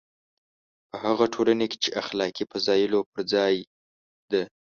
په 0.89 0.95
هغه 1.05 1.25
ټولنه 1.33 1.65
کې 1.71 1.77
چې 1.83 1.89
اخلاقي 2.01 2.43
فضایلو 2.51 2.99
پر 3.11 3.21
ځای 3.33 3.55
ده. 4.31 4.43